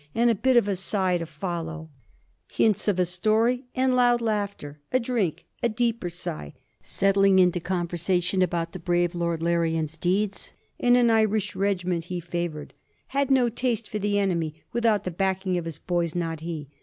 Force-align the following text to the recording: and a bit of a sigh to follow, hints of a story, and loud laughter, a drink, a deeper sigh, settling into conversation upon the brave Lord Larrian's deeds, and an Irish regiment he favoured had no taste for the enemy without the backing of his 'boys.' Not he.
and 0.15 0.31
a 0.31 0.33
bit 0.33 0.57
of 0.57 0.67
a 0.67 0.75
sigh 0.75 1.15
to 1.19 1.27
follow, 1.27 1.87
hints 2.51 2.87
of 2.87 2.97
a 2.97 3.05
story, 3.05 3.65
and 3.75 3.95
loud 3.95 4.19
laughter, 4.19 4.79
a 4.91 4.99
drink, 4.99 5.45
a 5.61 5.69
deeper 5.69 6.09
sigh, 6.09 6.55
settling 6.81 7.37
into 7.37 7.59
conversation 7.59 8.41
upon 8.41 8.65
the 8.71 8.79
brave 8.79 9.13
Lord 9.13 9.43
Larrian's 9.43 9.99
deeds, 9.99 10.53
and 10.79 10.97
an 10.97 11.11
Irish 11.11 11.55
regiment 11.55 12.05
he 12.05 12.19
favoured 12.19 12.73
had 13.09 13.29
no 13.29 13.47
taste 13.47 13.87
for 13.87 13.99
the 13.99 14.17
enemy 14.17 14.55
without 14.73 15.03
the 15.03 15.11
backing 15.11 15.55
of 15.59 15.65
his 15.65 15.77
'boys.' 15.77 16.15
Not 16.15 16.39
he. 16.39 16.71